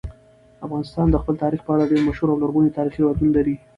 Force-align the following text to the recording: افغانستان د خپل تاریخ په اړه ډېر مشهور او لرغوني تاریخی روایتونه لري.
افغانستان 0.65 1.07
د 1.11 1.15
خپل 1.21 1.35
تاریخ 1.43 1.61
په 1.63 1.71
اړه 1.75 1.89
ډېر 1.91 2.01
مشهور 2.07 2.29
او 2.31 2.41
لرغوني 2.43 2.69
تاریخی 2.77 2.99
روایتونه 3.01 3.31
لري. 3.37 3.55